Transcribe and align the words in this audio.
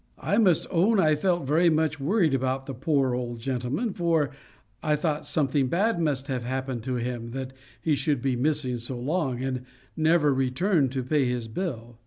I 0.17 0.39
must 0.39 0.65
own 0.71 0.99
I 0.99 1.13
felt 1.13 1.45
very 1.45 1.69
much 1.69 1.99
worried 1.99 2.33
about 2.33 2.65
the 2.65 2.73
poor 2.73 3.13
old 3.13 3.37
gentleman; 3.39 3.93
for 3.93 4.31
I 4.81 4.95
thought 4.95 5.27
something 5.27 5.67
bad 5.67 6.01
must 6.01 6.25
have 6.27 6.41
happened 6.43 6.81
to 6.85 6.95
him, 6.95 7.29
that 7.33 7.53
he 7.79 7.93
should 7.93 8.19
be 8.19 8.35
missing 8.35 8.79
so 8.79 8.97
long, 8.97 9.43
and 9.43 9.63
never 9.95 10.33
return 10.33 10.89
to 10.89 11.03
pay 11.03 11.25
his 11.25 11.47
bill. 11.47 11.99